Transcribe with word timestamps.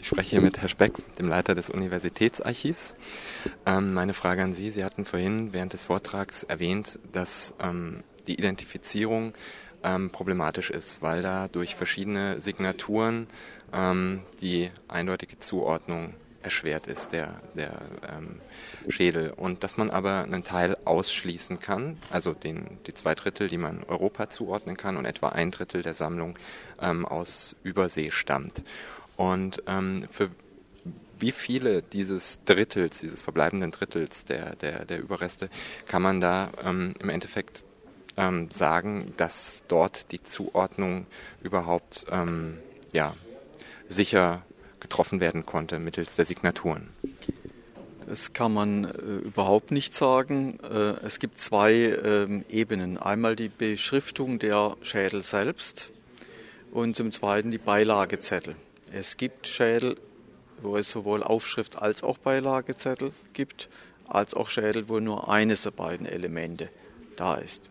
Ich 0.00 0.06
spreche 0.06 0.30
hier 0.30 0.40
mit 0.40 0.58
Herrn 0.58 0.68
Speck, 0.68 0.92
dem 1.18 1.28
Leiter 1.28 1.54
des 1.54 1.70
Universitätsarchivs. 1.70 2.94
Ähm, 3.66 3.94
meine 3.94 4.14
Frage 4.14 4.42
an 4.42 4.52
Sie, 4.52 4.70
Sie 4.70 4.84
hatten 4.84 5.04
vorhin 5.04 5.52
während 5.52 5.72
des 5.72 5.82
Vortrags 5.82 6.44
erwähnt, 6.44 7.00
dass 7.12 7.52
ähm, 7.60 8.04
die 8.28 8.34
Identifizierung 8.34 9.34
ähm, 9.82 10.10
problematisch 10.10 10.70
ist, 10.70 11.02
weil 11.02 11.22
da 11.22 11.48
durch 11.48 11.74
verschiedene 11.74 12.40
Signaturen 12.40 13.26
ähm, 13.72 14.22
die 14.40 14.70
eindeutige 14.86 15.40
Zuordnung 15.40 16.14
erschwert 16.42 16.86
ist, 16.86 17.12
der, 17.12 17.40
der 17.54 17.82
ähm, 18.08 18.40
Schädel. 18.88 19.30
Und 19.30 19.64
dass 19.64 19.76
man 19.76 19.90
aber 19.90 20.22
einen 20.22 20.44
Teil 20.44 20.76
ausschließen 20.84 21.58
kann, 21.58 21.98
also 22.10 22.32
den, 22.32 22.78
die 22.86 22.94
zwei 22.94 23.16
Drittel, 23.16 23.48
die 23.48 23.58
man 23.58 23.82
Europa 23.82 24.30
zuordnen 24.30 24.76
kann 24.76 24.96
und 24.96 25.04
etwa 25.04 25.30
ein 25.30 25.50
Drittel 25.50 25.82
der 25.82 25.94
Sammlung 25.94 26.38
ähm, 26.80 27.04
aus 27.04 27.56
Übersee 27.64 28.12
stammt. 28.12 28.62
Und 29.18 29.64
ähm, 29.66 30.06
für 30.10 30.30
wie 31.18 31.32
viele 31.32 31.82
dieses 31.82 32.44
Drittels, 32.44 33.00
dieses 33.00 33.20
verbleibenden 33.20 33.72
Drittels 33.72 34.24
der, 34.24 34.54
der, 34.54 34.84
der 34.84 35.00
Überreste, 35.00 35.50
kann 35.86 36.02
man 36.02 36.20
da 36.20 36.52
ähm, 36.64 36.94
im 37.00 37.08
Endeffekt 37.08 37.64
ähm, 38.16 38.48
sagen, 38.52 39.12
dass 39.16 39.64
dort 39.66 40.12
die 40.12 40.22
Zuordnung 40.22 41.06
überhaupt 41.42 42.06
ähm, 42.12 42.58
ja, 42.92 43.12
sicher 43.88 44.42
getroffen 44.78 45.18
werden 45.18 45.44
konnte 45.44 45.80
mittels 45.80 46.14
der 46.14 46.24
Signaturen? 46.24 46.88
Das 48.06 48.32
kann 48.32 48.54
man 48.54 48.84
äh, 48.84 48.90
überhaupt 49.26 49.72
nicht 49.72 49.94
sagen. 49.94 50.60
Äh, 50.62 51.04
es 51.04 51.18
gibt 51.18 51.38
zwei 51.38 51.74
äh, 51.74 52.42
Ebenen. 52.48 52.98
Einmal 52.98 53.34
die 53.34 53.48
Beschriftung 53.48 54.38
der 54.38 54.76
Schädel 54.82 55.22
selbst 55.22 55.90
und 56.70 56.94
zum 56.94 57.10
Zweiten 57.10 57.50
die 57.50 57.58
Beilagezettel. 57.58 58.54
Es 58.92 59.16
gibt 59.16 59.46
Schädel, 59.46 59.96
wo 60.62 60.76
es 60.76 60.90
sowohl 60.90 61.22
Aufschrift 61.22 61.76
als 61.76 62.02
auch 62.02 62.18
Beilagezettel 62.18 63.12
gibt, 63.32 63.68
als 64.06 64.34
auch 64.34 64.48
Schädel, 64.48 64.88
wo 64.88 64.98
nur 65.00 65.28
eines 65.28 65.62
der 65.62 65.70
beiden 65.70 66.06
Elemente 66.06 66.70
da 67.16 67.36
ist. 67.36 67.70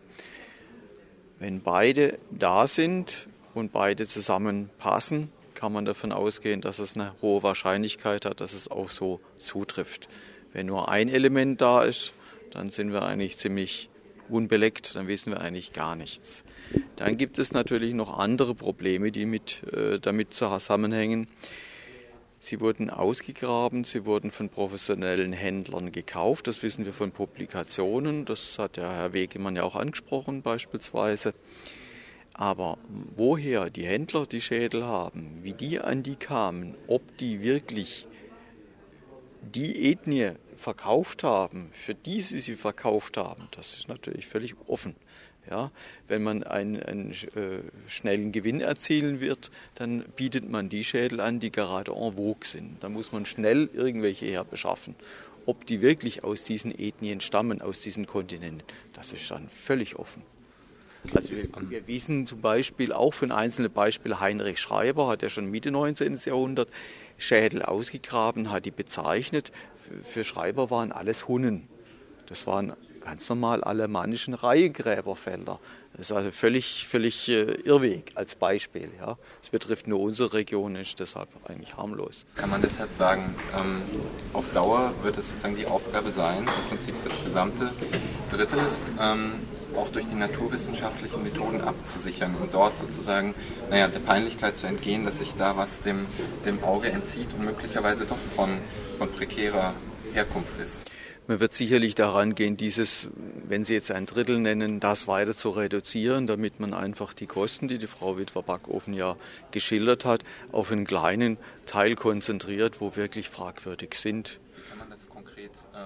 Wenn 1.38 1.60
beide 1.60 2.18
da 2.30 2.66
sind 2.66 3.28
und 3.54 3.72
beide 3.72 4.06
zusammenpassen, 4.06 5.30
kann 5.54 5.72
man 5.72 5.84
davon 5.84 6.12
ausgehen, 6.12 6.60
dass 6.60 6.78
es 6.78 6.94
eine 6.94 7.12
hohe 7.20 7.42
Wahrscheinlichkeit 7.42 8.24
hat, 8.24 8.40
dass 8.40 8.52
es 8.52 8.70
auch 8.70 8.88
so 8.88 9.20
zutrifft. 9.38 10.08
Wenn 10.52 10.66
nur 10.66 10.88
ein 10.88 11.08
Element 11.08 11.60
da 11.60 11.82
ist, 11.82 12.12
dann 12.52 12.70
sind 12.70 12.92
wir 12.92 13.02
eigentlich 13.02 13.36
ziemlich 13.36 13.88
unbeleckt, 14.30 14.96
dann 14.96 15.08
wissen 15.08 15.32
wir 15.32 15.40
eigentlich 15.40 15.72
gar 15.72 15.96
nichts. 15.96 16.44
Dann 16.96 17.16
gibt 17.16 17.38
es 17.38 17.52
natürlich 17.52 17.94
noch 17.94 18.18
andere 18.18 18.54
Probleme, 18.54 19.10
die 19.12 19.26
mit, 19.26 19.62
äh, 19.72 19.98
damit 19.98 20.34
zusammenhängen. 20.34 21.26
Sie 22.40 22.60
wurden 22.60 22.88
ausgegraben, 22.88 23.82
sie 23.82 24.04
wurden 24.04 24.30
von 24.30 24.48
professionellen 24.48 25.32
Händlern 25.32 25.90
gekauft, 25.90 26.46
das 26.46 26.62
wissen 26.62 26.84
wir 26.84 26.92
von 26.92 27.10
Publikationen, 27.10 28.26
das 28.26 28.60
hat 28.60 28.76
der 28.76 28.92
Herr 28.92 29.12
Wegemann 29.12 29.56
ja 29.56 29.64
auch 29.64 29.74
angesprochen 29.74 30.42
beispielsweise. 30.42 31.34
Aber 32.34 32.78
woher 33.16 33.70
die 33.70 33.84
Händler 33.84 34.24
die 34.24 34.40
Schädel 34.40 34.86
haben, 34.86 35.40
wie 35.42 35.54
die 35.54 35.80
an 35.80 36.04
die 36.04 36.14
kamen, 36.14 36.76
ob 36.86 37.18
die 37.18 37.42
wirklich 37.42 38.06
die 39.42 39.90
Ethnie 39.90 40.34
verkauft 40.58 41.22
haben, 41.22 41.70
für 41.72 41.94
die 41.94 42.20
sie 42.20 42.40
sie 42.40 42.56
verkauft 42.56 43.16
haben, 43.16 43.48
das 43.52 43.74
ist 43.74 43.88
natürlich 43.88 44.26
völlig 44.26 44.54
offen. 44.66 44.94
Ja, 45.50 45.70
wenn 46.08 46.22
man 46.22 46.42
einen, 46.42 46.82
einen 46.82 47.12
äh, 47.12 47.60
schnellen 47.86 48.32
Gewinn 48.32 48.60
erzielen 48.60 49.20
wird, 49.20 49.50
dann 49.76 50.04
bietet 50.14 50.46
man 50.46 50.68
die 50.68 50.84
Schädel 50.84 51.20
an, 51.20 51.40
die 51.40 51.50
gerade 51.50 51.92
en 51.92 52.16
vogue 52.16 52.44
sind. 52.44 52.82
Da 52.82 52.90
muss 52.90 53.12
man 53.12 53.24
schnell 53.24 53.70
irgendwelche 53.72 54.26
herbeschaffen. 54.26 54.94
Ob 55.46 55.64
die 55.64 55.80
wirklich 55.80 56.22
aus 56.22 56.44
diesen 56.44 56.78
Ethnien 56.78 57.22
stammen, 57.22 57.62
aus 57.62 57.80
diesen 57.80 58.06
Kontinenten, 58.06 58.62
das 58.92 59.14
ist 59.14 59.30
dann 59.30 59.48
völlig 59.48 59.96
offen. 59.96 60.22
Also 61.14 61.30
wir, 61.30 61.70
wir 61.70 61.86
wissen 61.86 62.26
zum 62.26 62.40
Beispiel 62.40 62.92
auch 62.92 63.14
von 63.14 63.32
einzelnen 63.32 63.72
Beispielen, 63.72 64.20
Heinrich 64.20 64.58
Schreiber 64.58 65.08
hat 65.08 65.22
ja 65.22 65.28
schon 65.28 65.50
Mitte 65.50 65.70
19. 65.70 66.18
Jahrhundert 66.24 66.68
Schädel 67.16 67.62
ausgegraben, 67.62 68.50
hat 68.50 68.64
die 68.64 68.70
bezeichnet. 68.70 69.52
Für 70.04 70.24
Schreiber 70.24 70.70
waren 70.70 70.92
alles 70.92 71.28
Hunnen. 71.28 71.68
Das 72.26 72.46
waren 72.46 72.74
ganz 73.00 73.28
normal 73.28 73.64
alemannischen 73.64 74.34
Reihengräberfelder. 74.34 75.58
Das 75.92 76.10
ist 76.10 76.12
also 76.12 76.30
völlig, 76.30 76.86
völlig 76.86 77.28
äh, 77.28 77.54
Irrweg 77.64 78.12
als 78.14 78.34
Beispiel. 78.34 78.90
Ja. 79.00 79.16
Das 79.40 79.50
betrifft 79.50 79.88
nur 79.88 80.00
unsere 80.00 80.34
Region, 80.34 80.76
ist 80.76 81.00
deshalb 81.00 81.28
eigentlich 81.48 81.76
harmlos. 81.76 82.26
Kann 82.36 82.50
man 82.50 82.60
deshalb 82.60 82.92
sagen, 82.92 83.34
ähm, 83.58 83.80
auf 84.34 84.50
Dauer 84.52 84.92
wird 85.02 85.16
es 85.16 85.28
sozusagen 85.28 85.56
die 85.56 85.66
Aufgabe 85.66 86.12
sein, 86.12 86.40
im 86.40 86.68
Prinzip 86.68 86.94
das 87.02 87.24
gesamte 87.24 87.72
Drittel 88.30 88.60
ähm, 89.00 89.32
auch 89.78 89.88
durch 89.88 90.06
die 90.06 90.16
naturwissenschaftlichen 90.16 91.22
Methoden 91.22 91.60
abzusichern 91.60 92.34
und 92.40 92.52
dort 92.52 92.78
sozusagen 92.78 93.34
naja, 93.70 93.88
der 93.88 94.00
Peinlichkeit 94.00 94.56
zu 94.58 94.66
entgehen, 94.66 95.04
dass 95.04 95.18
sich 95.18 95.34
da 95.34 95.56
was 95.56 95.80
dem, 95.80 96.06
dem 96.44 96.62
Auge 96.64 96.90
entzieht 96.90 97.28
und 97.38 97.44
möglicherweise 97.44 98.04
doch 98.04 98.18
von, 98.34 98.58
von 98.98 99.10
prekärer 99.12 99.74
Herkunft 100.12 100.58
ist. 100.60 100.90
Man 101.28 101.40
wird 101.40 101.52
sicherlich 101.52 101.94
daran 101.94 102.34
gehen, 102.34 102.56
dieses, 102.56 103.08
wenn 103.46 103.62
Sie 103.62 103.74
jetzt 103.74 103.90
ein 103.90 104.06
Drittel 104.06 104.38
nennen, 104.38 104.80
das 104.80 105.06
weiter 105.08 105.34
zu 105.34 105.50
reduzieren, 105.50 106.26
damit 106.26 106.58
man 106.58 106.72
einfach 106.72 107.12
die 107.12 107.26
Kosten, 107.26 107.68
die 107.68 107.76
die 107.76 107.86
Frau 107.86 108.16
Witwer-Backofen 108.16 108.94
ja 108.94 109.14
geschildert 109.50 110.06
hat, 110.06 110.24
auf 110.52 110.72
einen 110.72 110.86
kleinen 110.86 111.36
Teil 111.66 111.96
konzentriert, 111.96 112.80
wo 112.80 112.96
wirklich 112.96 113.28
fragwürdig 113.28 113.92
sind. 113.92 114.40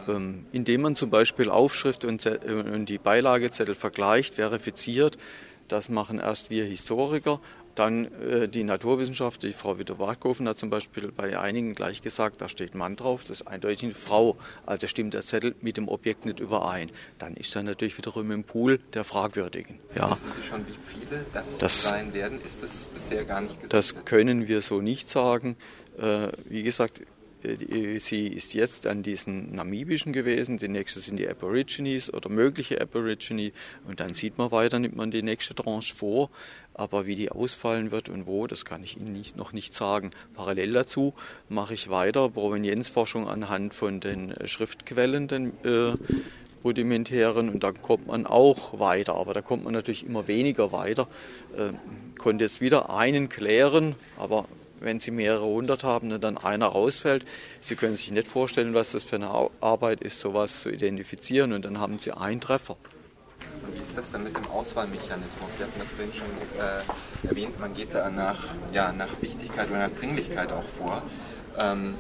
Ähm, 0.09 0.15
ähm, 0.15 0.47
indem 0.53 0.83
man 0.83 0.97
zum 0.97 1.11
Beispiel 1.11 1.51
Aufschrift 1.51 2.05
und, 2.05 2.25
und 2.27 2.87
die 2.87 2.99
Beilagezettel 2.99 3.75
vergleicht, 3.75 4.37
verifiziert, 4.37 5.19
das 5.69 5.89
machen 5.89 6.19
erst 6.19 6.51
wir 6.51 6.65
Historiker 6.65 7.41
dann 7.75 8.07
äh, 8.21 8.49
die 8.49 8.65
Naturwissenschaft, 8.65 9.43
die 9.43 9.53
Frau 9.53 9.79
Witter-Wartkofen 9.79 10.49
hat 10.49 10.59
zum 10.59 10.71
Beispiel 10.71 11.11
bei 11.11 11.39
einigen 11.39 11.75
gleich 11.75 12.03
gesagt, 12.03 12.41
da 12.41 12.49
steht 12.49 12.75
Mann 12.75 12.97
drauf, 12.97 13.23
das 13.23 13.41
ist 13.41 13.47
eindeutig 13.47 13.85
eine 13.85 13.95
Frau. 13.95 14.37
Also 14.67 14.87
stimmt 14.87 15.15
der 15.15 15.23
Zettel 15.23 15.55
mit 15.61 15.77
dem 15.77 15.89
Objekt 15.89 16.27
nicht 16.27 16.41
überein. 16.41 16.91
Dann 17.19 17.35
ist 17.35 17.55
er 17.57 17.63
natürlich 17.63 17.97
wiederum 17.97 18.31
im 18.31 18.45
Pool 18.45 18.79
der 18.95 19.05
Fragwürdigen. 19.05 19.79
Ja. 19.95 20.11
Wissen 20.11 20.33
Sie 20.37 20.43
schon, 20.43 20.67
wie 20.67 20.75
viele 20.87 21.25
das, 21.33 21.59
das 21.59 21.83
sein 21.83 22.13
werden? 22.13 22.41
Ist 22.45 22.63
das 22.63 22.89
bisher 22.93 23.25
gar 23.25 23.41
nicht 23.41 23.55
gesagt? 23.55 23.73
Das 23.73 24.05
können 24.05 24.49
wir 24.49 24.61
so 24.61 24.81
nicht 24.81 25.09
sagen. 25.09 25.57
Äh, 25.99 26.29
wie 26.45 26.63
gesagt, 26.63 27.01
äh, 27.01 27.05
sie 27.99 28.29
ist 28.29 28.55
jetzt 28.55 28.87
an 28.87 29.03
diesen 29.03 29.55
namibischen 29.55 30.13
gewesen, 30.13 30.59
die 30.59 30.69
nächste 30.69 31.01
sind 31.01 31.19
die 31.19 31.29
Aborigines 31.29 32.13
oder 32.13 32.29
mögliche 32.29 32.81
Aborigine. 32.81 33.53
Und 33.87 34.01
dann 34.01 34.15
sieht 34.15 34.39
man 34.39 34.51
weiter, 34.53 34.79
nimmt 34.79 34.97
man 34.97 35.11
die 35.11 35.23
nächste 35.23 35.55
Tranche 35.55 35.95
vor, 35.95 36.31
aber 36.75 37.07
wie 37.07 37.17
die 37.17 37.31
ausfallen 37.31 37.91
wird 37.91 38.09
und 38.09 38.27
wo, 38.27 38.47
das 38.47 38.65
kann 38.65 38.83
ich 38.83 38.97
Ihnen 38.97 39.13
nicht, 39.13 39.37
noch 39.37 39.53
nicht 39.53 39.75
sagen. 39.75 40.13
Parallel 40.35 40.73
dazu 40.73 41.15
mache 41.49 41.75
ich 41.75 41.91
weiter 41.91 42.29
Provenienzforschung 42.29 43.29
anhand 43.29 43.75
von 43.75 44.01
den 44.01 44.31
äh, 44.33 44.47
Schriftquellen, 44.47 45.29
den 45.29 45.53
äh, 45.65 45.95
rudimentären. 46.65 47.49
Und 47.49 47.65
da 47.65 47.73
kommt 47.73 48.07
man 48.07 48.27
auch 48.27 48.79
weiter, 48.79 49.15
aber 49.15 49.35
da 49.35 49.43
kommt 49.43 49.65
man 49.65 49.75
natürlich 49.75 50.07
immer 50.07 50.29
weniger 50.29 50.73
weiter. 50.73 51.09
Äh, 51.57 51.73
konnte 52.19 52.45
jetzt 52.45 52.61
wieder 52.61 52.91
einen 52.91 53.29
klären, 53.29 53.97
aber 54.17 54.47
wenn 54.83 55.01
Sie 55.01 55.11
mehrere 55.11 55.45
hundert 55.45 55.85
haben 55.85 56.13
und 56.13 56.23
dann 56.23 56.39
einer 56.39 56.67
rausfällt. 56.67 57.25
Sie 57.61 57.77
können 57.77 57.97
sich 57.97 58.11
nicht 58.11 58.29
vorstellen, 58.29 58.75
was 58.75 58.93
das 58.93 59.03
für 59.03 59.17
eine 59.17 59.51
Arbeit 59.61 60.01
ist, 60.01 60.21
sowas 60.21 60.61
zu 60.61 60.71
identifizieren 60.71 61.53
und 61.53 61.65
dann 61.65 61.79
haben 61.79 61.99
Sie 61.99 62.13
einen 62.13 62.41
Treffer. 62.41 62.77
Und 63.67 63.77
wie 63.77 63.83
ist 63.83 63.97
das 63.97 64.11
dann 64.11 64.25
mit 64.25 64.37
dem 64.37 64.47
Auswahlmechanismus? 64.47 65.57
Sie 65.57 65.63
hatten 65.63 65.79
das 65.79 65.91
vorhin 65.91 66.13
schon 66.13 66.27
äh, 66.61 67.29
erwähnt, 67.29 67.59
man 67.61 67.75
geht 67.75 67.95
da 67.95 68.11
nach, 68.11 68.55
ja, 68.73 68.93
nach 68.93 69.21
Wichtigkeit 69.21 69.71
oder 69.71 69.89
nach 69.89 69.95
Dringlichkeit 69.95 70.53
auch 70.53 70.65
vor. 70.65 71.03
Ähm, 71.57 71.95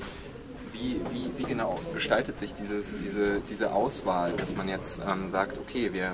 wie, 0.72 1.00
wie, 1.10 1.30
wie, 1.36 1.44
genau 1.44 1.78
gestaltet 1.94 2.38
sich 2.38 2.54
dieses, 2.54 2.96
diese, 2.96 3.40
diese 3.48 3.72
Auswahl, 3.72 4.32
dass 4.32 4.54
man 4.54 4.68
jetzt 4.68 5.00
ähm, 5.06 5.30
sagt, 5.30 5.58
okay, 5.58 5.92
wir 5.92 6.12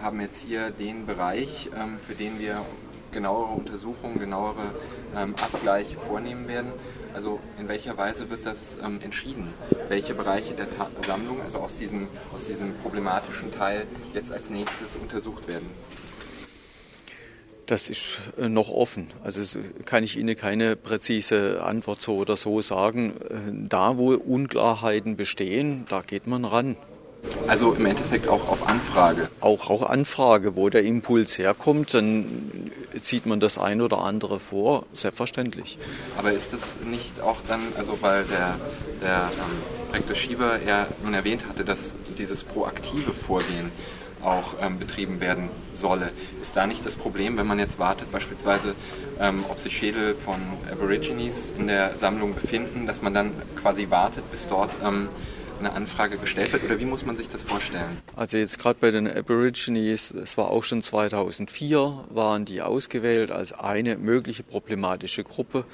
haben 0.00 0.20
jetzt 0.20 0.40
hier 0.40 0.70
den 0.70 1.06
Bereich, 1.06 1.70
ähm, 1.76 1.98
für 1.98 2.14
den 2.14 2.40
wir 2.40 2.64
genauere 3.12 3.52
Untersuchungen, 3.52 4.18
genauere 4.18 4.74
ähm, 5.16 5.34
Abgleiche 5.40 5.96
vornehmen 5.96 6.48
werden. 6.48 6.72
Also 7.14 7.40
in 7.58 7.68
welcher 7.68 7.96
Weise 7.98 8.30
wird 8.30 8.46
das 8.46 8.78
ähm, 8.82 9.00
entschieden, 9.02 9.52
welche 9.88 10.14
Bereiche 10.14 10.54
der 10.54 10.70
Ta 10.70 10.90
Sammlung, 11.06 11.42
also 11.42 11.58
aus 11.58 11.74
diesem, 11.74 12.08
aus 12.34 12.46
diesem 12.46 12.74
problematischen 12.78 13.52
Teil, 13.52 13.86
jetzt 14.14 14.32
als 14.32 14.50
nächstes 14.50 14.96
untersucht 14.96 15.46
werden? 15.46 15.68
Das 17.66 17.88
ist 17.88 18.20
äh, 18.38 18.48
noch 18.48 18.70
offen. 18.70 19.08
Also 19.22 19.60
kann 19.84 20.02
ich 20.04 20.18
Ihnen 20.18 20.36
keine 20.36 20.74
präzise 20.76 21.62
Antwort 21.62 22.00
so 22.00 22.16
oder 22.16 22.36
so 22.36 22.60
sagen. 22.60 23.14
Äh, 23.28 23.68
da, 23.68 23.98
wo 23.98 24.14
Unklarheiten 24.14 25.16
bestehen, 25.16 25.86
da 25.88 26.02
geht 26.02 26.26
man 26.26 26.44
ran. 26.44 26.76
Also 27.46 27.72
im 27.72 27.86
Endeffekt 27.86 28.28
auch 28.28 28.48
auf 28.48 28.68
Anfrage. 28.68 29.28
Auch, 29.40 29.68
auch 29.70 29.82
Anfrage, 29.82 30.56
wo 30.56 30.68
der 30.68 30.82
Impuls 30.82 31.38
herkommt, 31.38 31.94
dann 31.94 32.70
zieht 33.00 33.26
man 33.26 33.40
das 33.40 33.58
ein 33.58 33.80
oder 33.80 33.98
andere 33.98 34.40
vor, 34.40 34.86
selbstverständlich. 34.92 35.78
Aber 36.16 36.32
ist 36.32 36.52
das 36.52 36.78
nicht 36.80 37.20
auch 37.20 37.38
dann, 37.48 37.60
also 37.76 38.00
weil 38.00 38.24
der, 38.24 38.56
der 39.00 39.30
ähm, 39.32 39.92
Rektor 39.92 40.14
Schieber 40.14 40.60
ja 40.66 40.86
nun 41.02 41.14
erwähnt 41.14 41.46
hatte, 41.48 41.64
dass 41.64 41.94
dieses 42.16 42.44
proaktive 42.44 43.12
Vorgehen 43.12 43.70
auch 44.22 44.54
ähm, 44.60 44.78
betrieben 44.78 45.20
werden 45.20 45.50
solle. 45.74 46.10
Ist 46.40 46.56
da 46.56 46.66
nicht 46.66 46.86
das 46.86 46.96
Problem, 46.96 47.36
wenn 47.36 47.46
man 47.46 47.58
jetzt 47.58 47.78
wartet, 47.78 48.12
beispielsweise, 48.12 48.74
ähm, 49.20 49.44
ob 49.48 49.58
sich 49.58 49.76
Schädel 49.76 50.14
von 50.14 50.34
Aborigines 50.70 51.50
in 51.58 51.66
der 51.66 51.98
Sammlung 51.98 52.34
befinden, 52.34 52.86
dass 52.86 53.02
man 53.02 53.14
dann 53.14 53.32
quasi 53.60 53.90
wartet, 53.90 54.30
bis 54.30 54.46
dort 54.46 54.70
ähm, 54.84 55.08
eine 55.64 55.74
Anfrage 55.74 56.18
gestellt 56.18 56.52
wird? 56.52 56.64
Oder 56.64 56.78
wie 56.78 56.84
muss 56.84 57.04
man 57.04 57.16
sich 57.16 57.28
das 57.28 57.42
vorstellen? 57.42 57.98
Also 58.16 58.36
jetzt 58.36 58.58
gerade 58.58 58.78
bei 58.80 58.90
den 58.90 59.08
Aborigines, 59.08 60.10
es 60.10 60.36
war 60.36 60.50
auch 60.50 60.64
schon 60.64 60.82
2004, 60.82 62.04
waren 62.10 62.44
die 62.44 62.62
ausgewählt 62.62 63.30
als 63.30 63.52
eine 63.52 63.96
mögliche 63.96 64.42
problematische 64.42 65.24
Gruppe. 65.24 65.64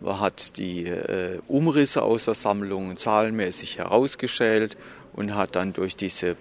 Man 0.00 0.20
hat 0.20 0.56
die 0.56 0.86
äh, 0.86 1.40
Umrisse 1.46 2.02
aus 2.02 2.24
der 2.24 2.34
Sammlung 2.34 2.96
zahlenmäßig 2.96 3.78
herausgeschält 3.78 4.76
und 5.12 5.34
hat 5.34 5.56
dann 5.56 5.72
durch 5.72 5.96
diese 5.96 6.36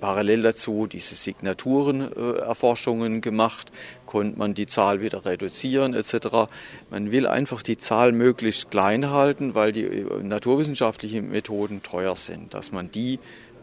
parallel 0.00 0.42
dazu 0.42 0.86
diese 0.86 1.14
Signaturenerforschungen 1.14 3.20
gemacht, 3.20 3.70
konnte 4.06 4.38
man 4.38 4.54
die 4.54 4.66
Zahl 4.66 5.00
wieder 5.00 5.24
reduzieren 5.24 5.94
etc. 5.94 6.48
Man 6.90 7.10
will 7.10 7.26
einfach 7.26 7.62
die 7.62 7.78
Zahl 7.78 8.12
möglichst 8.12 8.70
klein 8.70 9.10
halten, 9.10 9.54
weil 9.54 9.72
die 9.72 9.84
äh, 9.84 10.22
naturwissenschaftlichen 10.22 11.30
Methoden 11.30 11.82
teuer 11.82 12.16
sind, 12.16 12.54
dass 12.54 12.72
man 12.72 12.90
die 12.90 13.18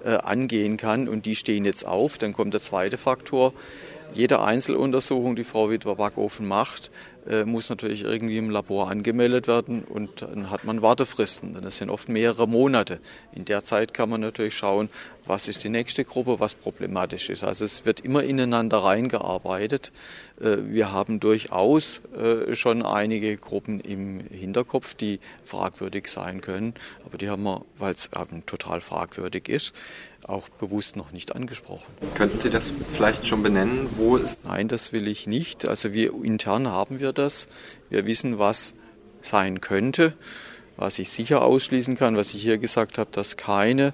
äh, 0.05 0.17
angehen 0.17 0.77
kann 0.77 1.07
und 1.07 1.25
die 1.25 1.35
stehen 1.35 1.65
jetzt 1.65 1.85
auf. 1.85 2.17
Dann 2.17 2.33
kommt 2.33 2.53
der 2.53 2.61
zweite 2.61 2.97
Faktor. 2.97 3.53
Jede 4.13 4.41
Einzeluntersuchung, 4.41 5.35
die 5.35 5.43
Frau 5.43 5.69
Witwer-Backofen 5.69 6.45
macht, 6.45 6.91
äh, 7.27 7.43
muss 7.43 7.69
natürlich 7.69 8.03
irgendwie 8.03 8.37
im 8.37 8.51
Labor 8.51 8.89
angemeldet 8.89 9.47
werden 9.47 9.83
und 9.83 10.21
dann 10.21 10.51
hat 10.51 10.63
man 10.63 10.81
Wartefristen. 10.81 11.57
Das 11.59 11.77
sind 11.77 11.89
oft 11.89 12.07
mehrere 12.07 12.47
Monate. 12.47 12.99
In 13.33 13.45
der 13.45 13.63
Zeit 13.63 13.93
kann 13.93 14.09
man 14.09 14.21
natürlich 14.21 14.55
schauen, 14.55 14.89
was 15.27 15.48
ist 15.48 15.63
die 15.63 15.69
nächste 15.69 16.06
Gruppe, 16.06 16.39
was 16.39 16.56
problematisch 16.56 17.30
ist. 17.30 17.44
Also 17.44 17.66
es 17.66 17.86
wird 17.86 18.00
immer 18.00 18.24
ineinander 18.24 18.80
reingearbeitet. 18.80 19.92
Äh, 20.39 20.57
wir 20.68 20.92
haben 20.92 21.19
durchaus 21.19 22.01
äh, 22.18 22.56
schon 22.56 22.83
einige 22.83 23.36
Gruppen 23.38 23.80
im 23.80 24.19
Hinterkopf, 24.19 24.94
die 24.94 25.19
fragwürdig 25.44 26.07
sein 26.07 26.42
können, 26.42 26.74
aber 27.06 27.18
die 27.18 27.30
haben 27.30 27.44
wir, 27.44 27.66
weil 27.77 27.94
es 27.94 28.10
eben 28.16 28.45
total 28.45 28.81
fragwürdig 28.81 29.50
ist, 29.50 29.74
auch 30.27 30.50
bewusst 30.50 30.95
noch 30.95 31.12
nicht 31.12 31.36
angesprochen. 31.36 31.94
Könnten 32.16 32.39
Sie 32.39 32.50
das 32.50 32.71
vielleicht 32.89 33.28
schon 33.28 33.44
benennen? 33.44 33.89
Wo 33.98 34.18
ist 34.18 34.45
Nein, 34.45 34.68
das 34.68 34.92
will 34.92 35.07
ich 35.07 35.28
nicht. 35.28 35.68
Also 35.68 35.94
wir 35.94 36.13
intern 36.24 36.68
haben 36.68 37.00
wir 37.00 37.13
das. 37.13 37.48
Wir 37.89 38.06
wissen, 38.06 38.39
was 38.39 38.74
sein 39.21 39.62
könnte. 39.62 40.13
Was 40.78 41.00
ich 41.00 41.10
sicher 41.10 41.44
ausschließen 41.44 41.98
kann, 41.98 42.18
was 42.18 42.33
ich 42.33 42.42
hier 42.42 42.57
gesagt 42.57 42.98
habe, 42.98 43.10
dass 43.12 43.38
keine 43.38 43.94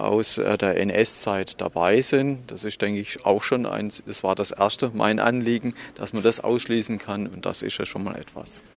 aus 0.00 0.38
äh, 0.38 0.56
der 0.58 0.76
NS-Zeit 0.76 1.60
dabei 1.60 2.00
sind. 2.00 2.50
Das 2.50 2.64
ist, 2.64 2.80
denke 2.80 3.00
ich, 3.00 3.24
auch 3.24 3.42
schon 3.42 3.66
ein, 3.66 3.92
das 4.06 4.22
war 4.22 4.34
das 4.34 4.50
erste 4.50 4.90
mein 4.94 5.18
Anliegen, 5.18 5.74
dass 5.94 6.12
man 6.12 6.22
das 6.22 6.40
ausschließen 6.40 6.98
kann 6.98 7.26
und 7.26 7.46
das 7.46 7.62
ist 7.62 7.78
ja 7.78 7.86
schon 7.86 8.04
mal 8.04 8.16
etwas. 8.16 8.62